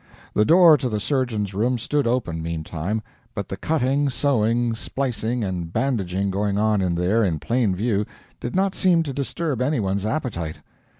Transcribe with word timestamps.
The 0.33 0.45
door 0.45 0.77
to 0.77 0.89
the 0.89 0.99
surgeon's 0.99 1.53
room 1.53 1.77
stood 1.77 2.07
open, 2.07 2.41
meantime, 2.41 3.03
but 3.35 3.49
the 3.49 3.55
cutting, 3.55 4.09
sewing, 4.09 4.73
splicing, 4.73 5.43
and 5.43 5.71
bandaging 5.71 6.31
going 6.31 6.57
on 6.57 6.81
in 6.81 6.95
there 6.95 7.23
in 7.23 7.37
plain 7.37 7.75
view 7.75 8.07
did 8.39 8.55
not 8.55 8.73
seem 8.73 9.03
to 9.03 9.13
disturb 9.13 9.61
anyone's 9.61 10.03
appetite. 10.03 10.55